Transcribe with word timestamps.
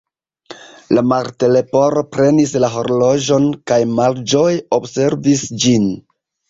La 0.97 1.03
Martleporo 1.09 2.03
prenis 2.15 2.55
la 2.65 2.73
horloĝon, 2.79 3.49
kaj 3.73 3.81
malĝoje 4.01 4.61
observis 4.83 5.51
ĝin. 5.67 5.91